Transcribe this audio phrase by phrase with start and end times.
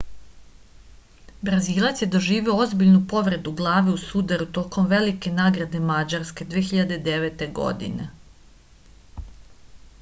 [1.49, 7.45] brazilac je doživeo ozbiljnu povredu glave u sudaru tokom velike nagrade mađarske 2009.
[7.63, 8.09] godine